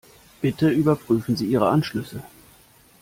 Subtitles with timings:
[0.41, 2.23] Bitte überprüfen Sie Ihre Anschlüsse.